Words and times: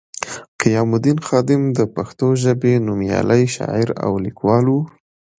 قیام 0.61 0.89
الدین 0.95 1.17
خادم 1.27 1.61
د 1.77 1.79
پښتو 1.95 2.27
ژبې 2.43 2.73
نومیالی 2.85 3.43
شاعر 3.55 3.89
او 4.05 4.11
لیکوال 4.25 4.65
وو 4.69 4.81